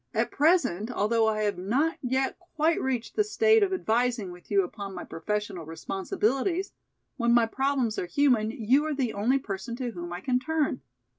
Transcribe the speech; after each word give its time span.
At 0.15 0.31
present, 0.31 0.89
although 0.89 1.27
I 1.27 1.43
have 1.43 1.59
not 1.59 1.99
yet 2.01 2.35
quite 2.55 2.81
reached 2.81 3.15
the 3.15 3.23
state 3.23 3.61
of 3.61 3.71
advising 3.71 4.31
with 4.31 4.49
you 4.49 4.63
upon 4.63 4.95
my 4.95 5.03
professional 5.03 5.63
responsibilities, 5.63 6.73
when 7.17 7.33
my 7.35 7.45
problems 7.45 7.99
are 7.99 8.07
human, 8.07 8.49
you 8.49 8.83
are 8.87 8.95
the 8.95 9.13
only 9.13 9.37
person 9.37 9.75
to 9.75 9.91
whom 9.91 10.11
I 10.11 10.19
can 10.21 10.39
turn. 10.39 10.81